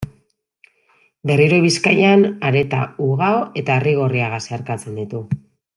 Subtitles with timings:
[1.31, 5.27] Berriro Bizkaian, Areta, Ugao eta Arrigorriaga zeharkatzen ditu.